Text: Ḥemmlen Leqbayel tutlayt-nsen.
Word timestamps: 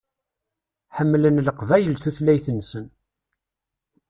Ḥemmlen 0.97 1.41
Leqbayel 1.47 1.95
tutlayt-nsen. 2.03 2.85